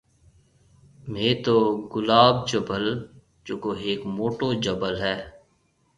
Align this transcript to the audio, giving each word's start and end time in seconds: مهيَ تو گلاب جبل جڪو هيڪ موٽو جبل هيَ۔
مهيَ 1.11 1.31
تو 1.45 1.55
گلاب 1.93 2.35
جبل 2.49 2.85
جڪو 3.47 3.71
هيڪ 3.83 4.01
موٽو 4.17 4.47
جبل 4.63 4.93
هيَ۔ 5.03 5.15